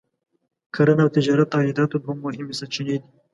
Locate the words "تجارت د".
1.17-1.53